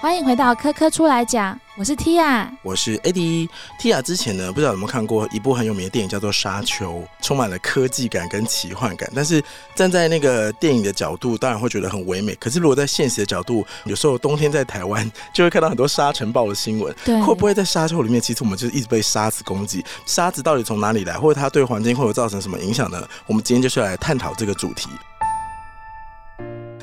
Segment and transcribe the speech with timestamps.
[0.00, 3.46] 欢迎回到科科出来讲，我是 Tia，我是 Eddie。
[3.78, 9.06] Tia 之前呢，不知道有没有看过一部很有名的电影，叫做《沙丘》，充满了科技感跟奇幻感。
[9.14, 9.44] 但是
[9.74, 12.34] 站在那个电影的角度，当然会觉得很唯美。
[12.36, 16.96] 可是如果在现实的角度，有时候冬天在台湾就会看到很多沙尘暴的新闻。
[17.04, 19.84] 对，会不会在沙丘里面，其实我们就是一直被沙子攻击？
[20.06, 23.06] 沙子到底从哪里来，或者它对环境会有造成什么影响呢？
[23.26, 24.88] 我们今天就是来探讨这个主题。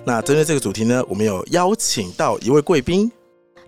[0.07, 3.11] 那针对这个主题呢，我们有邀请到一位贵宾，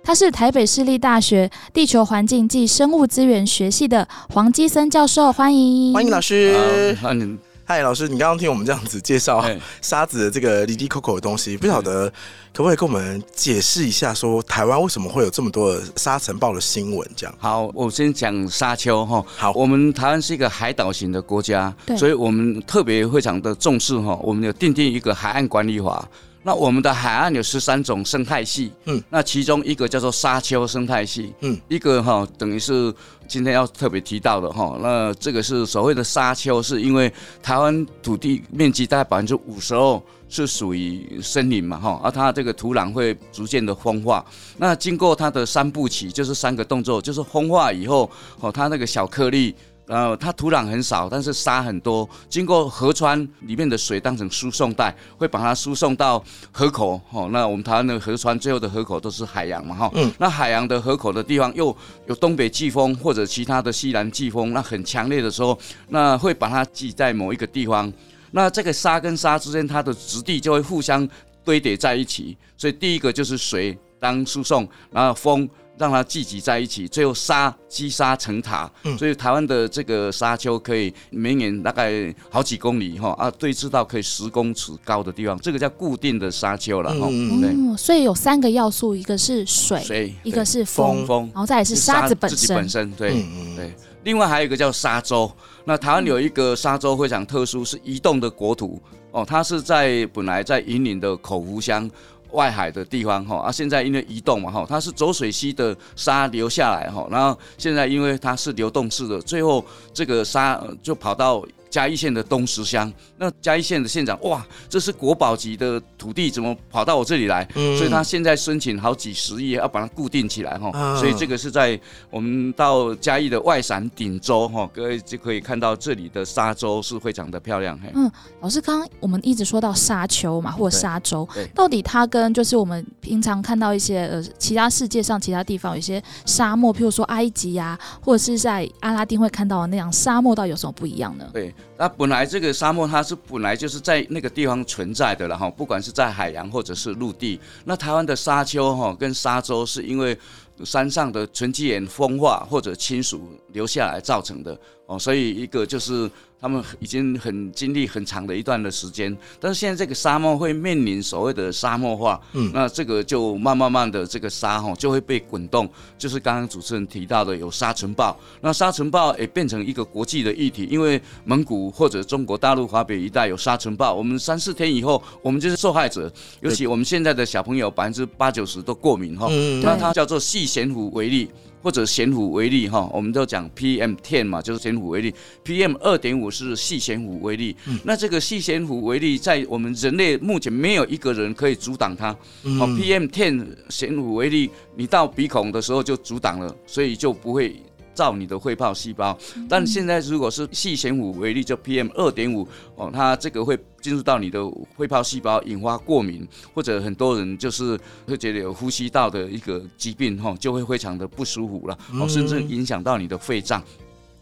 [0.02, 6.98] 他是台北市立大学地球环境暨生物资源学系的黄基森教授，欢迎，欢迎老师。
[7.02, 9.45] 欢迎，嗨，老师，你刚刚听我们这样子介绍
[9.81, 12.09] 沙子的这个离离扣扣的东西，不晓得
[12.53, 17.06] 可不可以跟我们解释一下，说台湾为什么会有这么多的沙尘暴的新闻？
[17.17, 17.36] 这样。
[17.38, 19.22] 好，我先讲沙丘哈。
[19.36, 26.08] 好，我们台湾是一个海岛型的国家，所以我们特别非常的重视哈，我们有订定一个海岸管理法。
[26.42, 32.94] 那我们的海岸有十三种生态系，嗯，那其中一个叫做沙丘生态系，嗯，一个哈等于是
[33.28, 37.12] 今天要特别提到的哈，那这个是所谓的沙丘，是因为
[37.44, 44.26] 台湾土地面积大概百分之五十二是属于森林嘛哈，而它这个土壤会逐渐的风化，
[44.58, 48.09] 那经过它的三步棋，就是三个动作，就是风化以后，
[48.40, 49.53] 哦，它那个小颗粒。
[49.90, 52.08] 呃，它土壤很少，但是沙很多。
[52.30, 57.02] 经过河川里面的水当成输送带，会把它输送到河口。
[57.09, 59.92] 哦，那我们台湾的河川最后的河口都是海洋嘛，哈。
[59.96, 60.14] 嗯。
[60.20, 67.92] 那海洋的河口的地方又有东北季风或者其他的西南季风，那很强烈的时候，那会把它挤在某一个地方。
[68.30, 71.09] 那这个沙跟沙之间，它的质地就会互相
[71.44, 72.38] 堆叠在一起。
[72.56, 75.50] 所以第一个就是水当输送，然后风。
[75.80, 87.07] 让它聚集在一起，最后沙积沙成塔，所以台湾的这个沙丘可以绵延大概好几公里哈啊，对，峙到可以十公尺高的地方，这个叫固定的沙丘了哈。
[87.09, 92.55] 嗯，所以有三个要素，一个是水，一个是风，风，然后再是沙子本身。
[92.57, 93.73] 本身对对。
[94.03, 95.31] 另外还有一个叫沙洲，
[95.63, 98.81] 那台湾有一个沙洲非常特殊，是移动的国土
[99.12, 101.89] 哦，它是在本来在云林的口湖乡。
[102.31, 109.63] 外海的地方哈啊，现在因为移动嘛哈，它是走水溪的沙流下来哈，然后现在因为它是流动式的，最后
[109.94, 111.44] 这个沙就跑到。
[111.69, 117.47] 嘉义县的东石乡，那嘉义县的县长哇，这是国宝级的土地，怎么跑到我这里来？
[117.53, 120.72] 所以他现在申请好几十亿要把它固定起来哈。
[120.97, 127.80] 所以这个是在我们到嘉义的外山顶洲哈，各位就可以看到这里的沙洲是非常的漂亮。
[127.94, 141.30] 嗯，老师刚刚我们一直说到沙丘嘛，或者沙洲，到底它跟就是我们平常看到一些呃其他世界上其他地方有一些沙漠，譬如说埃及呀，或者是在阿拉丁会看到的那样沙漠，到底有什么不一样呢？
[141.31, 141.53] 对。
[141.78, 147.40] 那本来这个沙漠它是本来就是在那个地方存在的了哈，不管是在海洋或者是陆地。
[147.66, 150.18] 那台湾的沙丘哈跟沙洲是因为
[150.64, 156.09] 山上的沉积岩风化或者亲属留下来造成的哦，所以一个就是。
[156.41, 179.27] 他们已经很经历很长的一段的时间，但是现在这个沙漠会面临所谓的沙漠化，嗯，那这个就慢慢慢的这个沙哈就会被滚动，就是刚刚主持人提到的有沙尘暴，那沙尘暴也变成一个国际的议题，因为蒙古或者中国大陆华北一带有沙尘暴，我们三四天以后我们就是受害者，尤其我们现在的小朋友百分之八九十都过敏哈，
[179.61, 181.29] 那它叫做细咸虎为例。
[181.62, 187.56] 或者咸虎为例哈，我们都讲 PM ten 嘛，就是咸虎为例，PM 二点五是细咸虎为例。
[187.84, 192.09] 那这个细咸虎为例，在我们人类目前没有一个人可以阻挡它。
[192.44, 197.56] 哦，PM ten 咸虎为例，你到鼻孔的时候就阻挡了，所以就不会。
[198.00, 199.18] 造你的肺泡细胞，
[199.50, 204.40] 但现在如果是细弦五为例，就 PM 二点五哦，它这个会进入到你的
[204.78, 207.78] 肺泡细胞，引发过敏，或者很多人就是
[208.08, 213.62] 会觉得有呼吸道的一个疾病哈，就会非常的不舒服了哦，甚至影响到你的肺脏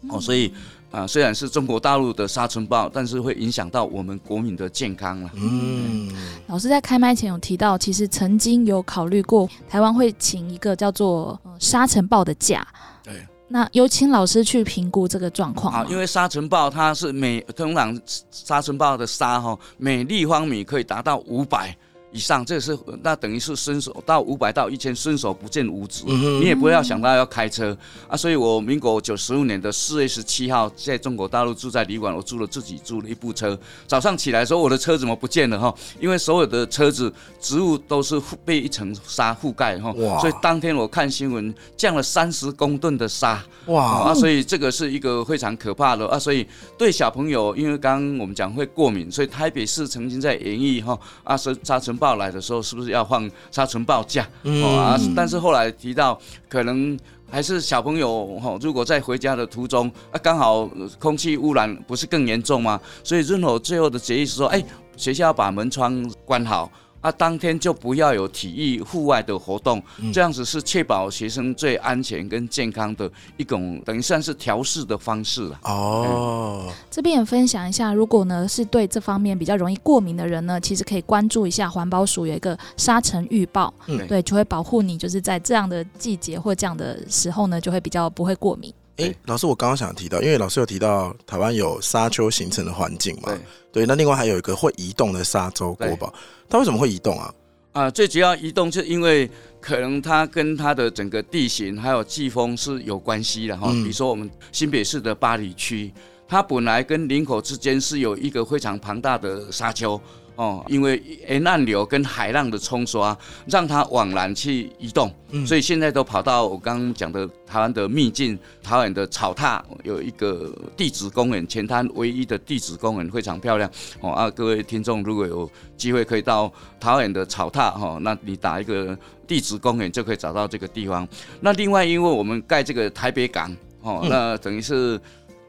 [0.08, 0.52] 哦，所以
[0.90, 5.30] 啊，虽然是中国大陆的沙尘暴，但是会影响到我们国民的健康了。
[5.36, 6.10] 嗯，
[6.48, 12.66] 老师在开麦前有提到，其实曾经有考虑过台湾会请一个叫做沙尘暴的假。
[13.04, 13.14] 对。
[13.48, 17.98] 那有请老师去评估这个状况啊，因为沙尘暴它是每通常
[18.30, 21.76] 沙尘暴的沙哈，每立方米可以达到五百。
[22.18, 27.76] 以上，这是那等于是伸手到五百到一千，伸手不见五指，你也不要想到要开车
[28.08, 28.16] 啊。
[28.16, 33.56] 所以我民国九十五年的四月十七号，在中国大陆住在旅馆，我租了自己租了一部车。
[33.86, 35.72] 早上起来说我的车怎么不见了哈？
[36.00, 39.94] 因为所有的车子植物都是被一层沙覆盖哈。
[40.20, 43.40] 所以当天我看新闻，降了三十公吨的沙。
[43.66, 44.08] 哇！
[44.08, 46.18] 啊，所以这个是一个非常可怕的啊。
[46.18, 46.44] 所以
[46.76, 52.07] 对小朋友，因为刚刚我们讲会过敏，所以台北市曾经在演绎哈啊，沙沙尘暴。
[52.08, 54.26] 暴来的时候，是不是要放沙尘暴假？
[54.44, 56.18] 哦啊，但是后来提到
[56.48, 56.98] 可能。
[57.30, 60.66] 还是小朋友哈，如果在回家的途中啊，刚好
[60.98, 62.80] 空气污染不是更严重吗？
[63.04, 64.64] 所以润和最后的决议是说，哎，
[64.96, 66.72] 学校把门窗关好。
[67.08, 69.82] 啊，当天就不要有体育户外的活动，
[70.12, 75.58] 这样子是确保学生最安全跟健康的一种，等于算是调试的方式了。
[75.62, 83.72] 哦，这边也分享一下，如果呢是对这方面比较容易过敏的人呢，其实可以关注一下环保署有一个沙尘预报，
[84.06, 88.72] 对，就会保护你，就是在这样的季节或这样的时候呢，就会比较不会过敏。
[88.98, 93.32] 哎，老师，我刚刚想提到，因为老师有提到台湾有沙丘形成的环境嘛，
[93.72, 96.12] 对，那另外还有一个会移动的沙洲国宝，
[96.48, 97.34] 它为什么会移动啊？
[97.72, 99.30] 啊，最主要移动就因为
[99.60, 103.70] 可能它跟它的整个地形还有季风是有关系的哈。
[103.70, 105.92] 比如说我们新北市的八里区，
[106.26, 110.00] 它本来跟林口之间是有一个非常庞大的沙丘。
[110.38, 115.12] 哦，因为沿岸流跟海浪的冲刷，让它往南去移动，
[115.44, 123.68] 所以现在都跑到我刚刚讲的台湾的秘境，台湾的草踏有一个地质公园，前滩唯一的地质公园非常漂亮。
[124.00, 126.48] 哦啊，各位听众如果有机会可以到
[126.78, 128.96] 台湾的草踏哈，那你打一个
[129.26, 131.06] 地质公园就可以找到这个地方。
[131.40, 133.52] 那另外，因为我们盖这个台北港，
[133.82, 135.00] 哦，那等于是。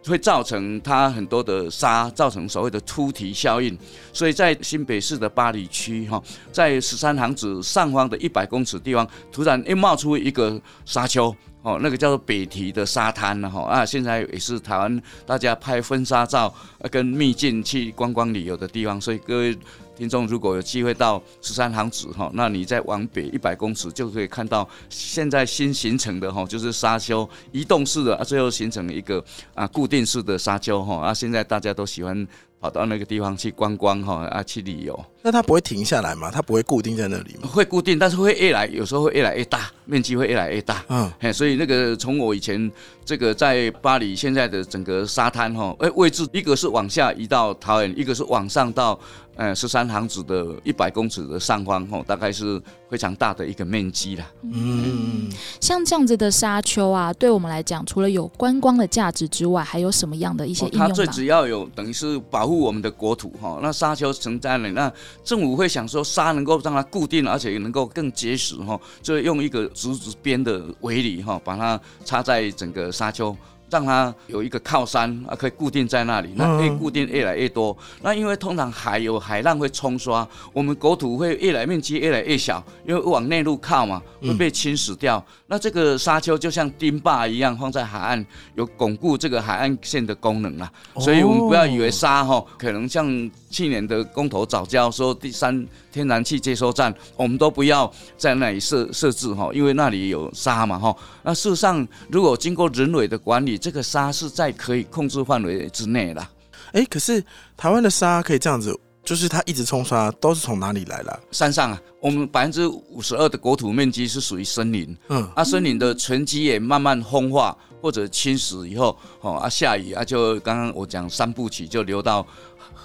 [0.05, 3.77] 会造成它很多的沙，造成所谓的凸堤效应，
[4.13, 11.35] 所以在新北市的八里区哈，在十三行子上方的一百公尺地方，突然又冒出一个沙丘。
[11.61, 16.53] 哦，那个叫做北堤的沙滩了哈啊，现在也是台湾大家拍婚纱照
[16.89, 19.57] 跟秘境去观光旅游的地方，所以各位。
[19.99, 29.21] 听众如果有机会到十三行子哈，那你再往北一百公尺就可以看到现在新形成的哈，就是沙丘移动式的啊，最后形成一个
[29.53, 32.25] 啊固定式的沙丘哈啊，现在大家都喜欢。
[32.59, 35.05] 跑到那个地方去观光哈啊，去旅游。
[35.21, 36.29] 那它不会停下来吗？
[36.31, 37.47] 它不会固定在那里吗？
[37.47, 40.83] 会固定，但是会越来，有时候会越来越大，面积会越来越大。
[40.89, 42.71] 嗯，嘿，所以那个从我以前
[43.05, 48.99] 这个在巴黎现在的整个沙滩哈，哎，位置一个是往下移到桃园，一个是往上到
[49.39, 54.29] 呃十三行子的一百公尺的上方吼，大概是非常大的一个面积啦。
[54.43, 55.29] 嗯，
[55.61, 60.87] 像这样子的沙丘啊，对我们来讲，除了有观光的价值之外，还有什么样的一些应用？
[60.89, 62.49] 它最主要有等于是保。
[62.49, 64.91] 护我们的国土哈，那沙丘成在了那
[65.23, 73.37] 政府会想说沙能够让它固定，而且能够更结实哈，就用一个竹子编的围篱哈，把它插在整个沙丘。
[73.69, 77.75] 让它有一个靠山啊，可以固定在那里，那可以固定越来越多。
[78.01, 85.23] 那因为通常海有海浪会冲刷，我们国土会越来面积越来越小，因为往内陆靠嘛，会被侵蚀掉。
[85.51, 88.23] 那这个沙丘就像钉坝一样放在海岸，
[88.53, 90.71] 有巩固这个海岸线的功能啊。
[90.99, 93.07] 所以我们不要以为沙哈可能像
[93.49, 100.95] 去年的公投早教说第三天然气接收站，我们都不要在那里设设置哈，因为那里有沙嘛哈。
[101.23, 106.27] 那事实上，如果经过人为的管理，这个沙是在可以控制范围之内的。
[106.73, 107.23] 哎，可是
[107.57, 108.79] 台湾的沙可以这样子，
[109.09, 111.19] 就是它一直冲刷，都是从哪里来的？
[111.31, 122.23] 山上啊，我们百分之五十二的国土面积是属于森林，嗯，啊，森林的沉积也慢慢风化或者侵蚀以后，哦，啊，下雨啊，就刚刚我讲三部曲就流到。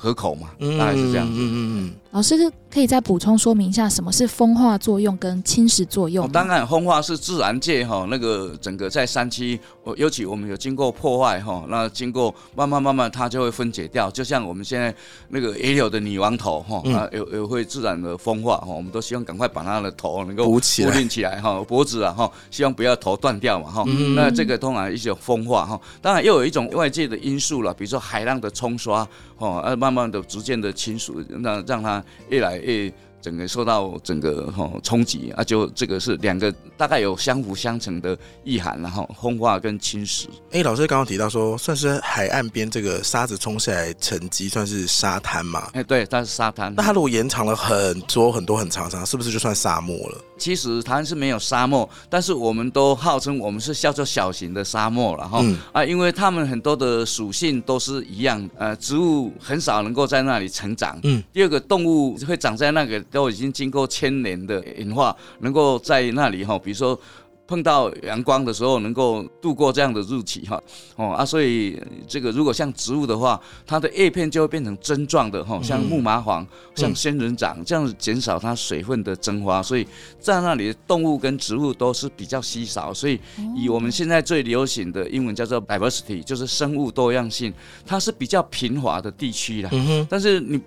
[0.00, 1.34] 河口嘛，大概是这样子。
[1.34, 1.94] 嗯嗯嗯。
[2.10, 2.36] 老师
[2.70, 6.30] 可以再补充说明一下，什么是风化作用跟侵蚀作用？
[6.30, 9.58] 当然，风化是自然界哈，那个整个在山区，
[9.96, 14.08] 尤其我们有经过破坏哈，那经过慢慢慢慢它就会分解掉。
[14.12, 14.94] 就像我们现在
[15.28, 20.60] 那个也有的女王头哈，啊有有会自然的风化哈，我们都希望赶快把它的头能够固
[20.92, 23.84] 定起来哈，脖子啊哈，希望不要头断掉嘛哈。
[24.14, 29.04] 那这个通常一种风化哈，当然又有一种外界的因素了，比如说海浪的冲刷
[29.38, 32.02] 哦，啊慢慢的逐渐的侵蚀，那让它。
[32.30, 40.26] 越来越整个受到整个哈冲击啊，就这个是两个大概有相辅相成的意涵，然后风化跟侵蚀。
[40.50, 45.70] 哎，老师刚刚提到说，算是海岸边这个沙子冲下来沉积，算是沙滩嘛？
[45.74, 46.74] 哎，对，它是沙滩。
[46.76, 50.18] 那它如果延长了很多很多很长长，是不是就算沙漠了？
[50.36, 55.44] 其实台湾是没有沙漠，但是我们都号称我们是叫做小型的沙漠了哈。
[55.72, 60.98] 啊，因为它们很多的属性都是一样，呃，植物很少能够在那里成长。
[61.04, 61.22] 嗯。
[61.32, 66.98] 第二个，动物会长在那个都已经经过千年的演化，能够在那里哈，比如说。
[67.46, 70.62] 碰到阳光的时候，能够度过这样的日期哈
[70.96, 79.62] 哦啊，所以这个如果像植物的话，它的叶片就会变成针状的哈，像木麻黄、像仙人掌这样子，减少它水分的蒸发。
[79.62, 79.86] 所以
[80.18, 82.94] 在那里的动物跟植物都是比较稀少。
[82.94, 83.20] 所以
[83.56, 87.52] 以我们现在最流行的英文叫做 diversity，就是生物多样性，
[87.84, 89.70] 它是比较平滑的地区啦。
[90.08, 90.60] 但是你。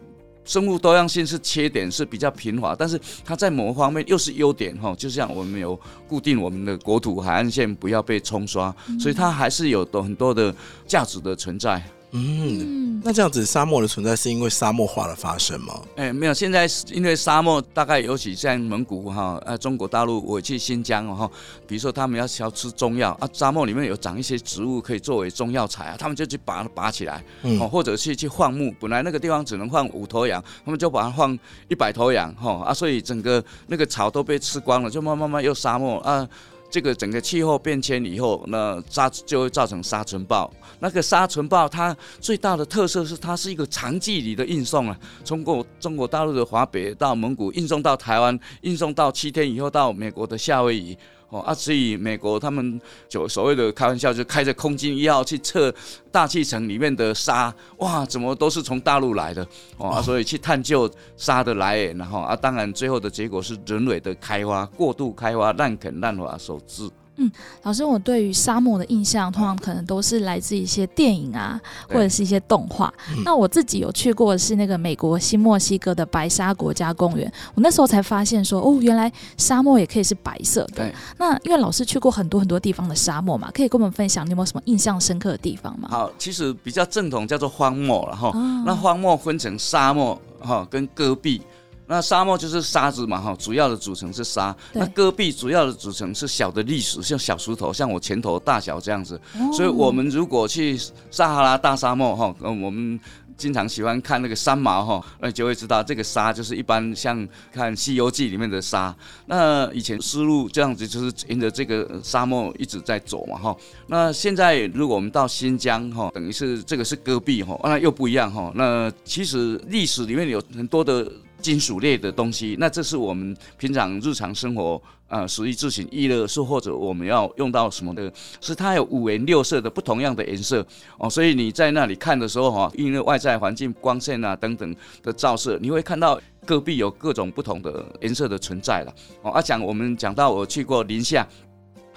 [0.47, 4.95] 生物多样性是缺点，是比较贫乏，但是它在某方面又是优点哈。
[4.97, 10.55] 就像我们有固定我们的国土海岸线不要被冲刷，所以它还是有很多的
[10.87, 11.83] 价值的存在。
[12.11, 15.81] 嗯，那这样子沙漠的存在是因为沙漠化的发生吗？
[15.97, 21.29] 哎，没有，现在因为沙漠大概尤其在蒙古哈，呃，中国大陆我去新疆哈，
[21.67, 27.21] 比如说他们要要吃中药啊，沙漠里面有长一些植物可以作为中药材啊，他们就去把它拔起来，
[27.59, 31.37] 哦，或者去去放牧，本来那个地方只能放五头羊，他们就把它放
[31.67, 36.27] 一百头羊哈啊，所以整个那个草都被吃光了，就慢慢慢又沙漠啊。
[36.69, 40.51] 这个整个气候变迁以后，那沙就会造成沙尘暴。
[40.79, 50.97] 那个沙尘暴它最大的特色是，它是一个长距离的运送啊，通过中国大陆的华北到蒙古，运送到台湾，运送到七天以后到美国的夏威夷。
[51.29, 52.79] 哦啊，所以美国他们
[53.09, 55.73] 就所谓的开玩笑，就开着空军一号去测
[56.11, 59.45] 大气层里面的沙，哇，怎么都是从大陆来的？
[59.77, 66.89] 哦啊，所以去探究沙的来源，然后啊，当然最后的结果是人为的开花、过度开花、滥垦滥伐所致。
[67.17, 67.31] 嗯，
[67.63, 72.93] 老师，我对于沙漠的印象，通常可能都是来自一些电影啊，或者是一些动画。
[73.25, 80.89] 那我自己有去过的是那个美国新墨西哥的白沙国家公园，我那时候才发现说，哦，原来沙漠也可以是白色的。
[81.17, 85.89] 那因为老师去过很多很多地方的沙漠嘛，可以跟我们分享你有没有什么印象深刻的地方吗？
[85.91, 88.31] 好，其实比较正统叫做荒漠了哈。
[88.65, 91.41] 那荒漠分成沙漠哈跟戈壁。
[91.87, 94.53] 那沙漠就是沙子嘛，哈，主要的组成是沙。
[94.73, 99.19] 那戈壁主要的组成是小的砾石，像小石头，像我拳头大小这样子。
[99.53, 100.77] 所以，我们如果去
[101.09, 102.99] 撒哈拉大沙漠，哈，嗯，我们
[103.37, 108.93] 经常喜欢看那个三毛，哈，那就会知道这个沙就是一般像看《西游记》里面的沙。
[109.25, 113.55] 那以前丝路这样子就是沿着这个沙漠一直在走嘛，哈。
[113.87, 118.51] 那现在如果我们到新疆，哈，等于是这个是戈壁，哈，那又不一样，哈。
[118.55, 121.09] 那其实历史里面有很多的。
[121.41, 130.65] 金属类的东西，那这是我们平常日常生活呃，属于自行娱乐，是或者我们要用到什么的，是它有五颜六色的不同样的颜色
[130.97, 139.31] 哦，所以你在那里看的时候哈，因为外在环境光线啊等等的照射，你会看到戈壁有各种不同的颜色的存在了哦。
[139.31, 141.25] 啊，讲我们讲到我去过宁夏。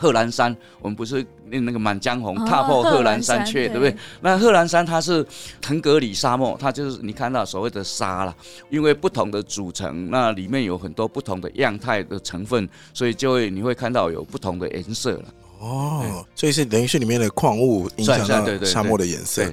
[0.00, 3.94] 贺兰山，我们不是那那个《满江红》踏破贺兰山缺，对不对？
[4.22, 5.24] 那贺兰山它是
[5.60, 8.34] 腾格里沙漠，它就是你看到所谓的沙了，
[8.70, 15.24] 因为不同的组成，那里面有很多不同的样态的成分，所以就会你会看到有不同的颜色了。
[15.58, 19.44] 哦，所以是等于是里面的矿物影响到沙漠的颜色。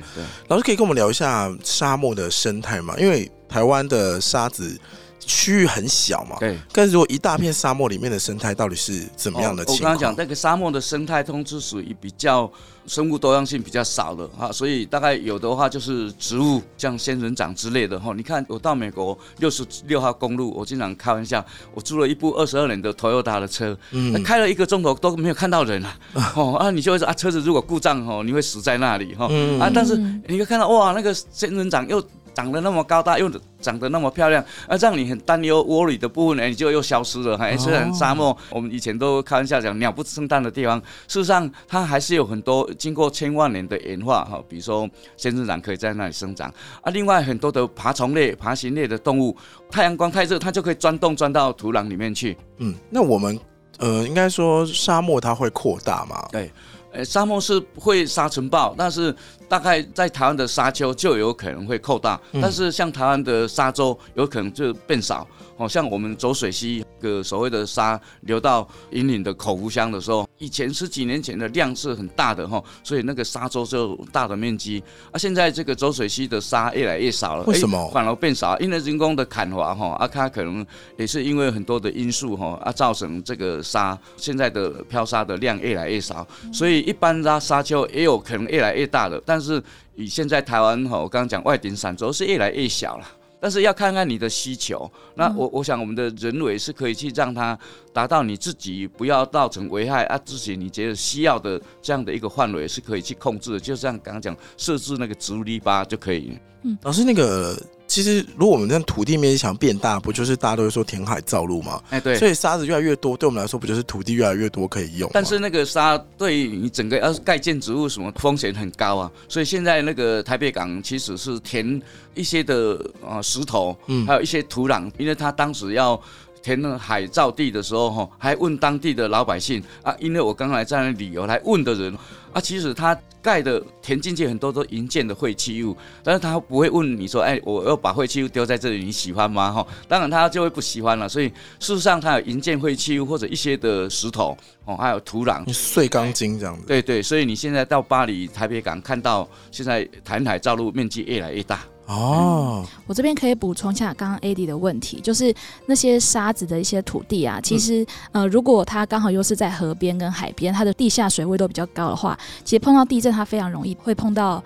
[0.47, 2.95] 老师可以跟我们聊一下沙漠的生态吗？
[2.97, 4.79] 因为台湾的沙子。
[5.27, 6.57] 区域很小嘛，对。
[6.71, 9.63] 但是如果一大片沙漠里面的生态到底是怎么样的？
[9.67, 12.49] 我刚刚讲那个沙漠的生态通知属于比较
[12.87, 18.13] 生物多样性比较少的哈，所以大概有的话就是植物，像仙人掌之类的哈。
[18.15, 25.99] 你看我到美国六十六号公路，我经常开玩笑，我租了一部二十二年的 Toyota 的车，嗯，开了一个钟头都没有看到人啊，
[26.35, 29.25] 哦啊，你就会说啊，车子如果故障哦，你会死在那里哈，
[29.59, 32.01] 啊，但是你会看到哇，那个仙人掌又。
[32.37, 33.27] 长得那么高大，又
[33.59, 37.35] 长得那么漂亮，啊，让你很担忧窝里的部分呢，你就又消失了。
[37.35, 46.47] 还是很沙漠，我们以前都开玩笑讲鸟不生蛋的地方，事实上它还是有很多经过千万年的演化哈，比如说仙人掌可以在那里生长
[46.83, 46.91] 啊。
[46.91, 49.35] 另外很多的爬虫类、爬行类的动物，
[49.71, 52.37] 太阳光太热，它就可以钻洞钻到土壤里面去。
[52.57, 53.39] 嗯，那我们
[53.79, 56.23] 呃，应该说沙漠它会扩大嘛？
[56.31, 56.51] 对。
[56.93, 59.13] 呃，沙漠是会沙尘暴，但是
[59.47, 65.27] 大概在台湾的沙丘就有可能会扩大，但是像台湾的沙洲有可能就变少。
[65.57, 74.83] 哦，像我们走水溪，个所谓的沙流到引领的口湖乡的时候，以前十几年前的量是很大的哈，所以那个沙洲就大的面积。
[75.11, 77.89] 啊，现在这个走水溪的沙越来越少了，为什么？
[77.91, 78.55] 反而变少？
[78.59, 80.63] 因为人工的砍伐哈，啊，它可能
[80.95, 89.61] 也是因为很多的因素哈，啊，造成这个沙现在的漂沙的量越来越少，所以一般沙沙丘也有可能越来越大的，但是
[89.95, 93.07] 以现在台湾哈，我刚刚讲外顶闪轴是越来越小了。
[93.39, 97.57] 但是要看看你的需求，那我我想我们的人为是可以去让它
[97.93, 106.35] 达到你自己不要造成危害啊，自己你觉得需要的这样的一个范围是可以去控制的，就像刚刚讲设置那个植物篱笆就可以。
[106.63, 107.55] 嗯，老师那个。
[107.87, 111.81] 其实，如果我们这样土地面积想变大，不就是大家都会说填海造陆吗？
[111.89, 112.17] 哎，对。
[112.17, 115.09] 所以沙子越来越多，对我们来说，不就是土地越来越多可以用？
[115.13, 119.11] 但是那个沙对于你整个要是盖建筑物什么风险很高啊。
[119.29, 121.81] 所以现在那个台北港其实是填
[122.13, 125.99] 一些的啊石头，嗯，还有一些土壤，因为它当时要。
[126.47, 131.93] 填了海造地的时候哈，还问当地的老百姓啊，因为我刚才在那旅游来问的人
[132.31, 139.51] 啊，其实他盖的填进去很多都银建的废弃物，但是他不会问你说，哎，我要把废弃物丢在这里，你喜欢吗？
[139.51, 141.09] 哈，当然他就会不喜欢了。
[141.09, 141.27] 所以
[141.59, 146.65] 事实上，他有银建废弃物或者一些的石头哦，还有土壤碎钢筋这样子。
[146.65, 151.59] 对对，所以你现在到巴黎台北港看到，现在台海造陆面积越来越大。
[151.87, 155.33] 哦，我这边可以补充一下刚刚 AD 的问题，就是
[155.65, 164.43] 那些沙子的一些土地啊，其实呃，如果它刚好又是在河边跟海边，它的地下水位都比较高的话，其实碰到地震，它非常容易会碰到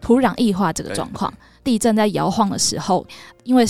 [0.00, 1.32] 土壤异化这个状况。
[1.64, 3.04] 地震在摇晃的时候，
[3.42, 3.66] 因为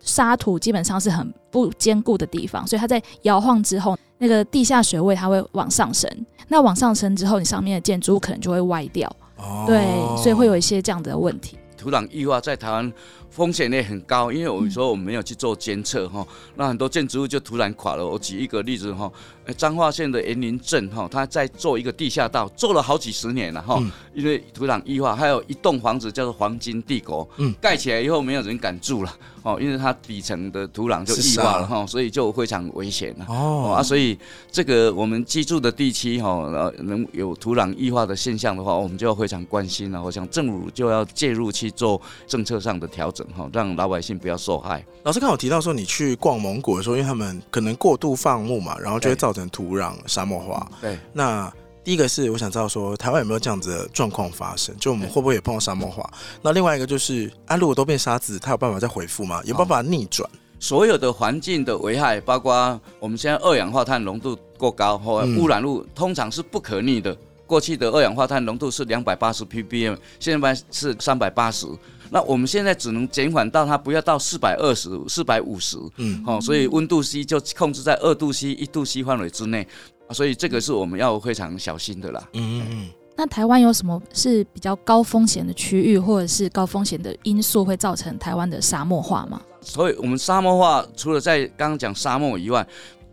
[0.00, 6.10] 沙土基本上是很不坚固的地方，所以它在摇晃之后，那个地下水位它会往上升。
[6.48, 9.10] 那往上升之后，你上面的建筑物可能就会歪掉。
[9.38, 9.82] 哦，对，
[10.22, 11.56] 所以会有一些这样的问题。
[11.86, 12.92] 土壤异化在台湾
[13.30, 16.26] 风险也很高，因为我们说我们没有去做监测哈，
[16.56, 18.04] 那很多建筑物就突然垮了。
[18.04, 19.08] 我举一个例子哈。
[19.56, 23.80] 彰化县的延林镇哈，他在做一个地下道，做了好几十年了哈。
[24.12, 29.16] 因为土壤异化，还有一栋房子叫做黄金帝国，嗯，盖起来以后没有人敢住了
[29.46, 33.80] 哦，因为它底层的土壤就异化了哈，所以就非常危险了哦啊。
[33.80, 34.18] 所以
[34.50, 40.02] 这个我们居住的地区哈，呃，能有土壤异化的现象的话，我们就要非常关心了。
[40.02, 44.84] 我想政府就要介入去做政策上的调整哈，让老百姓不要受害。
[45.04, 50.68] 老师刚好提到说，你去逛蒙古的时候，因为他们可能过度放牧嘛，然后就会造成土壤沙漠化。
[50.80, 51.52] 对，那
[51.86, 54.74] 第一个是我想知道说，台湾有没有这样子的状况发生？
[54.76, 56.04] 就我们会不会也碰到沙漠化？
[56.42, 59.40] 那另外一个就是，啊，如果都变沙子，它有办法再回复吗？
[59.44, 60.28] 有办法逆转？
[60.58, 67.16] 所有的环境的危害，包括我们现在二氧化碳浓度过高或污染物，通常是不可逆的。
[67.46, 71.68] 过去的二氧化碳浓度是两百八十 ppm，现在是三百八十。
[72.10, 79.66] 那我们现在只能减缓到它不要到四百二十四百五十，嗯，好，所以温度 C 就控制在二度 C 一度 C 范围之内，
[80.10, 82.28] 所以这个是我们要非常小心的啦。
[82.32, 82.88] 嗯嗯嗯。
[83.16, 89.40] 那台湾有什么是比较高风险的区域，或者是高风险的因素会造成台湾的沙漠化吗？
[89.60, 92.66] 所以我们沙漠化除了在刚刚讲沙漠以外，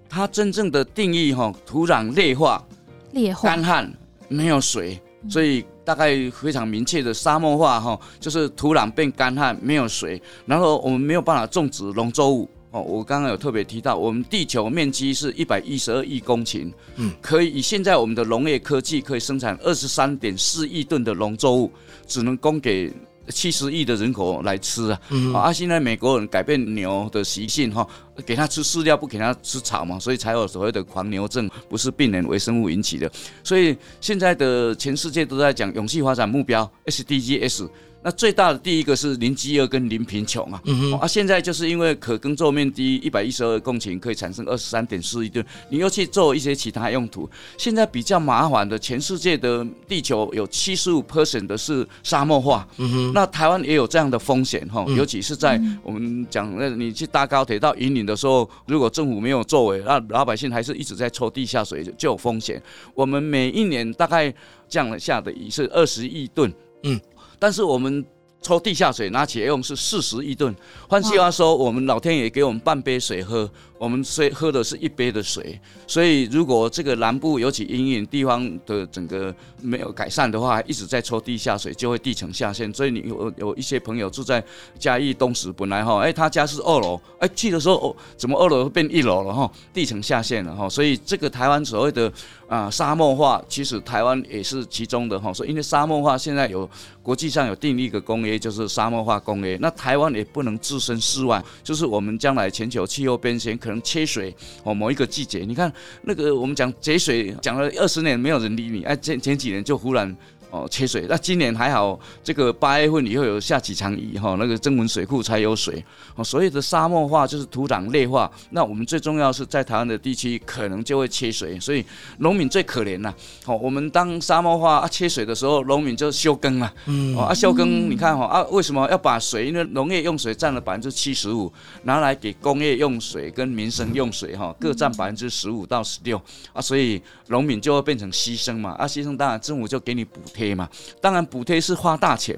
[0.09, 2.63] 它真正的定义哈，土壤劣化、
[3.11, 3.93] 劣化、干旱、
[4.27, 5.65] 没有水，所以。
[5.85, 12.81] 大概非常明确的沙漠化哈，就是土壤变干旱，没有水，然后我们没有办法种植农作物哦。
[12.81, 21.71] 我刚刚有特别提到，我们地球面积是一百一十二亿公顷，嗯，可以以现在我们的农业科技可以生产二十三点四亿吨的农作物，
[22.05, 22.91] 只能供给。
[23.29, 25.01] 七十亿的人口来吃啊！
[25.09, 27.87] 嗯啊，现在美国人改变牛的习性哈，
[28.25, 33.09] 给它吃饲料，不给它吃草嘛，所以才有所谓的狂牛症，不是病人微生物引起的。
[33.41, 37.69] 所以现在的全世界都在讲永续发展目标 SDGs。
[38.03, 40.61] 那最大的第一个是零饥饿跟零贫穷啊，
[40.99, 52.67] 啊，现在就是因为可耕作面积一百一十二公顷可以产生二十三点四亿吨，你又去做一些其他用途，现在比较麻烦的，全世界的地球有七十五 percent 的是沙漠化，
[53.13, 62.61] 那台湾也有这样的风险哈，尤其是在我们讲那你去搭高铁到云岭的时候，如果政府没有作为，那老百姓还是一直在抽地下水，就有风险。
[62.93, 64.33] 我们每一年大概
[64.67, 66.99] 降了下的雨是二十亿吨，嗯。
[67.43, 68.05] 但是我们
[68.41, 70.55] 抽地下水拿起来用是四十亿吨，
[70.87, 73.51] 换句话说，我们老天爷给我们半杯水喝。
[73.83, 82.73] 我们虽喝的是一杯的水，所以如果这个南部尤其阴影地方的整个没有改善的话，一直在抽地下水，就会地层下陷。
[82.73, 84.41] 所以你有有一些朋友住在
[84.79, 89.51] 嘉义东石，本来哈，哎，他家是二楼，哎，去的时候哦，怎么二楼变一楼了哈？
[89.73, 90.69] 地层下陷了哈。
[90.69, 92.09] 所以这个台湾所谓的
[92.47, 95.33] 啊沙漠化，其实台湾也是其中的哈。
[95.33, 96.69] 所以因为沙漠化现在有
[97.01, 99.57] 国际上有定立一个公约，就是沙漠化公约。
[99.59, 103.72] 那台湾也不能置身事外，就是我们将来全球气候变迁可能。
[103.81, 105.71] 缺水哦，某一个季节，你看
[106.03, 110.15] 那个我们讲节水讲了二十年，没有人理你，哎，前前几年就忽然。
[110.53, 111.07] 哦，缺水。
[111.09, 115.83] 那今年还好，这个八月份以后有下几场雨哈，那个增文水库才有水。
[116.13, 118.31] 哦，所谓的沙漠化就是土壤劣化。
[118.51, 121.83] 那我们最重要是在台湾的地区可能就会缺水，所以
[122.19, 123.11] 农民最可怜了。
[123.43, 126.71] 好，我们当沙漠化啊缺水的时候，农民就休耕了。
[126.85, 127.17] 嗯。
[127.17, 129.47] 啊，休耕，你看哈啊，为什么要把水？
[129.47, 131.51] 因为农业用水占了百分之七十五，
[131.85, 136.21] 拿来给工业用水跟民生用水哈，各占百分之十五到十六。
[136.51, 138.73] 啊，所以农民就会变成牺牲嘛。
[138.73, 140.42] 啊，牺牲当然政府就给你补贴。
[140.55, 140.67] 嘛，
[140.99, 142.35] 当然补贴是花大钱，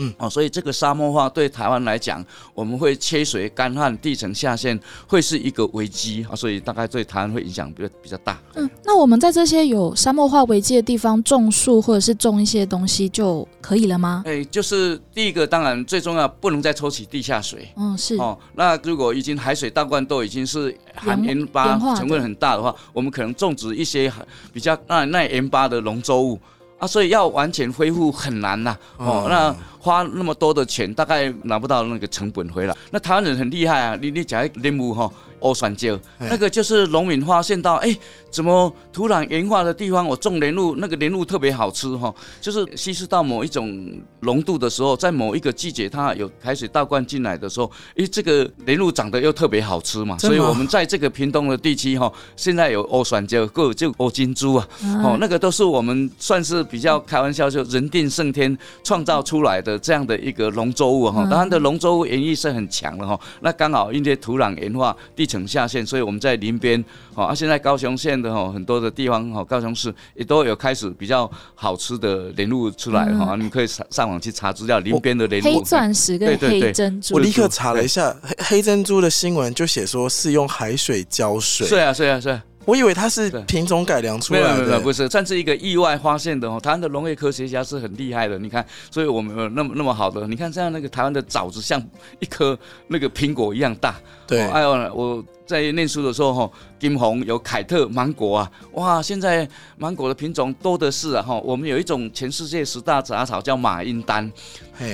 [0.00, 8.40] 嗯，哦，所以这个沙漠化对台湾来讲，我们会缺水、干旱、地层下陷，会是一个危机啊，所以大概对台湾会影响比较比较大。
[8.54, 14.22] 嗯，那我们在这些有沙漠化危机的地方种树或者是种一些东西就可以了吗？
[14.24, 17.68] 哎，就是第一个，当然最重要，不能再抽起地下水。
[17.76, 18.14] 嗯，是。
[18.18, 24.12] 哦，那如果已经海水倒灌都已经是含盐巴成分很大的话，我们可能种植一些
[24.52, 26.38] 比较耐耐盐巴的农作物。
[26.78, 29.54] 啊，所以要完全恢复很难呐，哦，那
[29.88, 32.76] 花那么多的钱，大概拿不到那个成本回来。
[32.90, 35.10] 那台湾人很厉害啊，你你讲林务哈。
[35.40, 37.96] 欧酸椒，那个就是农民发现到，哎，
[38.28, 43.88] 怎么土壤盐化的地方，我种莲雾，那个莲雾特别好吃哈，就是稀释到某一种
[44.22, 54.68] 浓度的时候，在某一个季节，它有海水倒灌进来的时候，哎，这个莲雾长得又特别好吃嘛，所以我们在这个屏东的地区哈，现在有欧酸胶，各就欧金珠啊，
[55.04, 65.28] 哦，那个都是我们算是比较开玩笑，就人定胜天创造出来的这样的一个农作物哈，当然的农作物园艺是很强的哈，那刚好因为土壤盐化地。
[65.28, 66.82] 层下陷，所以我们在林边，
[67.14, 67.34] 好啊。
[67.34, 73.36] 现在高雄县的哈很多的地方，哈高雄市也都有开始比较好吃的莲雾出来哈。
[73.36, 75.44] 你可以上上网去查资料，林边的莲雾。
[75.44, 77.14] 黑钻石跟黑珍珠。
[77.14, 81.66] 我立刻查了一下黑黑珍珠的新闻，就写说是用海水浇水。
[81.66, 82.40] 是啊，是啊，是。
[82.68, 86.60] 我以为它是品种改良出来的，没有，不是，算是一个意外发现的哦。
[86.60, 91.82] 台湾的农业科学家是很厉害的，你看，所以我们那么那么好的，你看这样那个台湾的枣子像
[92.18, 93.94] 一颗那个苹果一样大。
[94.26, 101.40] 对，哎呦，我在念书的时候哈，金红有凯特芒果啊，哇，现在芒果的品种多的是啊哈。
[101.40, 104.30] 我们有一种全世界十大杂草叫马英丹，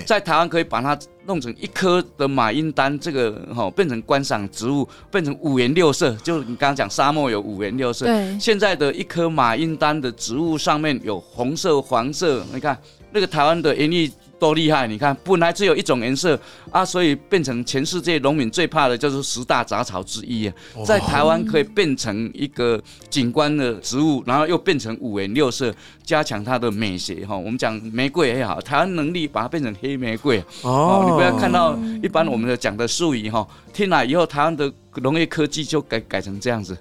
[0.07, 6.13] 在台湾可以把它弄成一颗的马英丹，这个哈变成观赏植物，变成五颜六色。
[6.23, 12.79] 就你刚刚讲沙漠有五颜六色，对，现在的一颗马英丹的植物上面有红色、黄色，你看
[13.11, 14.13] 那个台湾的园艺。
[14.45, 14.87] 多厉害！
[14.87, 16.39] 你看，本来只有一种颜色
[16.71, 20.55] 啊，所以变成全世界农民最怕的就是十大杂草之一啊。
[20.85, 22.79] 在台湾可以变成一个
[23.09, 27.35] 景观的植物，然后又变成五颜六色，加强它的美学哈。
[27.35, 31.05] 我们讲玫瑰也好，台湾能力把它变成黑玫瑰哦。
[31.07, 36.77] 你不要看到一般我们的讲的术语哈，听了以后台湾的农业科技就改改成这样子，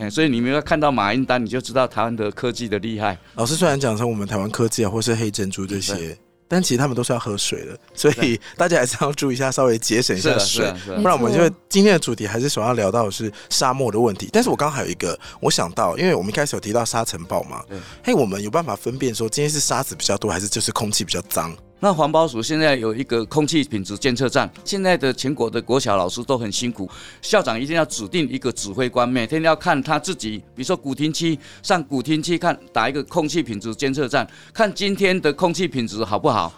[0.00, 3.16] 哎，所以你们要看到马英丹，你就知道台湾的科技的厉害。
[3.36, 6.18] 老师虽然讲成我们台湾科技啊，或是黑珍珠这些。
[6.54, 14.28] 但其实他们都是要喝水的，所以 大家还是要注意一下，稍微节省一下水，不然我们就今天的主题还是想要聊到的是沙漠的问题。
[14.32, 17.64] 但是我刚刚还有一个，我想到，因为我们一开始有提到沙尘暴嘛，
[18.04, 21.52] 嘿，我们有办法分辨说今天是沙子比较多，还是就是空气比较脏？
[21.84, 26.88] 那环保署现在有一个空气品质监测站，现在的全国的国小老师都很辛苦，
[27.20, 36.50] 校长一定要指定一个指挥官，每天要看他自己，比如说古亭区上古亭区看打一个空气品质监测站，看今天的空气品质好不好，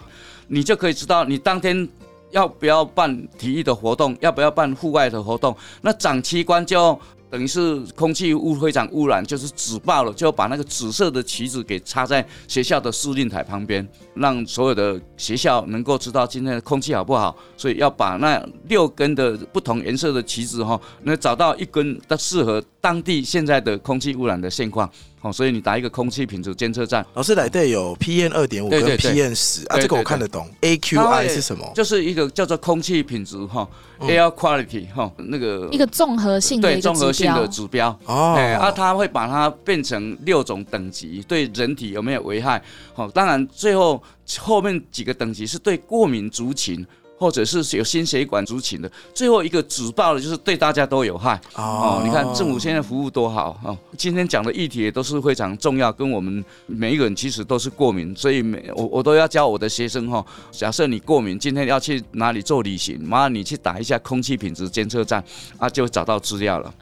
[0.47, 1.85] 你就可以知道你当天
[2.31, 6.97] 要不要办体育的活动，要不要办户外的活动，那长期官就。
[7.29, 17.35] 等于是空气污非常污染，就是纸爆了，就把那个紫色的旗子给插在学校的司令台旁边，让所有的学校能够知道今天的空气好不好。
[17.57, 24.89] 所以要把那六根的不同颜色的旗子哈，那找到一根的适合当地现在的空气污染的现况。
[25.27, 30.47] 哦，所以你打一个空气品质监测站，老师来对有 PM 二点五跟 PM 十啊，这个我看得懂。
[30.61, 31.69] AQI 是什么？
[31.75, 33.67] 就是一个叫做空气品质哈
[33.99, 38.35] ，Air Quality 哈，那个一个综合性的对综合性的指标哦。
[38.59, 42.61] 啊，它会把它变成六种等级，对人体有没有危害？
[42.93, 44.01] 好，当然最后
[44.39, 46.85] 后面几个等级是对过敏族群。
[47.17, 52.01] 或者是有心血管族群的，最后一个举报的就是对大家都有害哦。
[52.05, 53.75] 你看政府现在服务多好哦。
[53.97, 60.23] 今天讲的议题也都是非常重要，跟我们每一个人其实都是过敏，所以每我我都要教我的学生哈。
[60.51, 65.23] 假设你过敏，今天要去哪里做旅行，麻烦你去打一下空气品质监测站
[65.57, 66.73] 啊，就找到资料了。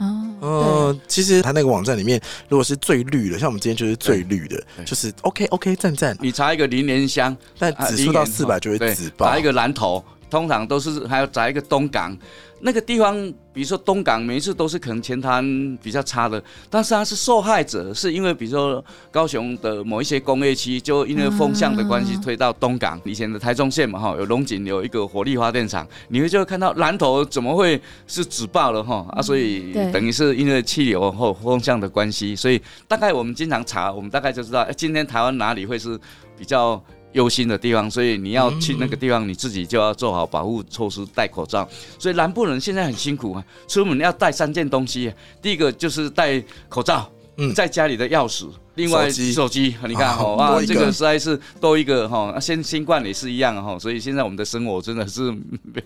[0.41, 2.19] 哦，其实他那个网站里面，
[2.49, 6.17] 如果是最绿的，像我们今天就是最绿的，就是 OK OK 赞赞。
[6.19, 9.27] 你查一个林莲香，但指数到四百就会紫爆。
[9.27, 10.03] 打一个蓝头。
[10.35, 12.13] 通常都是还要找一个东港，
[12.59, 13.15] 那个地方，
[13.53, 15.41] 比如说东港，每一次都是可能前滩
[15.81, 22.99] 比较差的，但是它是受害者，是因为比如说高雄的某一些工业区，就因为风向的关系推到东港。
[23.05, 35.97] 以前的台中县嘛，哈，有龙井有一个火力发电厂，你会就会看到蓝头怎么会是紫爆了哈啊，所以等于是因为气流或风向的关系，所以大概我们经常查，我们大概就知道，今天台湾哪里会是
[36.37, 36.83] 比较。
[37.15, 41.67] 忧心的地方，所以你要去那个地方，你自己就要做好保护措施，戴口罩。
[41.97, 47.09] 所以南部人现在很辛苦啊，出门要带三件东西，第一个就是戴口罩，
[47.53, 48.45] 在家里的钥匙。
[48.75, 55.31] 另外手机，你看哈啊，这个实在是多一个哈，先新冠也是一样哈，所以现在我们的生活真的是
[55.63, 55.81] 每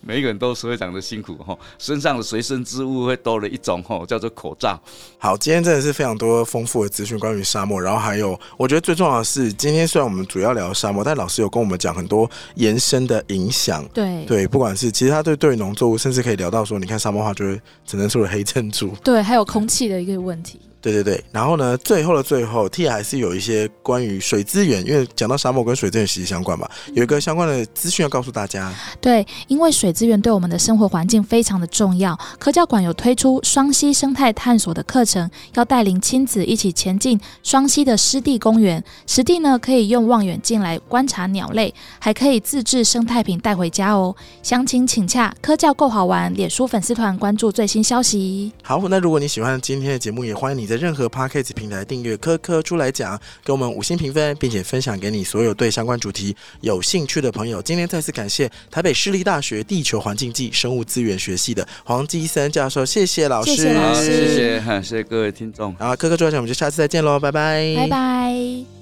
[0.00, 4.80] 每一个人都是非常的辛苦哈，身上的随身之物会多了一种哈，叫做口罩。
[5.18, 13.86] 好，今天真的是非常多丰富的资讯关于沙漠，然后还有我觉得最重要的是，今天虽然我们主要聊沙漠，但老师有跟我们讲很多延伸的影响。
[13.92, 18.94] 对对，不管是其实他对对农作物，甚至可以聊到说，你看沙漠化就会产生出了黑珍珠。
[19.04, 20.58] 对，还有空气的一个问题。
[20.80, 28.72] 对对对，然后呢，最后的最后，T 还是有一些关于水资源，因为讲到沙漠跟水资源息息相关嘛，有一个相关的资讯要告诉大家。
[28.98, 38.82] 对，因为水资源对我们的生活环境非常的重要，科教馆有推出双溪生态探索的课程，要带领亲子一起前进双溪的湿地公园。
[39.06, 44.16] 实地呢可以用望远镜来观察鸟类，还可以自制生态瓶带回家哦。
[44.42, 48.50] 详情请洽科教够好玩脸书粉丝团关注最新消息。
[48.62, 50.69] 好，那如果你喜欢今天的节目，也欢迎你。
[50.70, 57.60] 在任何 podcast 平台订阅科科出来讲，给我们五星评分，并且分享给你所有对相关主题有兴趣的朋友。
[57.60, 65.74] 今天再次感谢台北市立大学地球环境暨生物资源学系的黄基森教授，谢谢老师，谢谢谢谢谢各位听众。
[65.78, 68.79] 然后科科出来讲，我们就下次再见喽，拜拜，拜拜。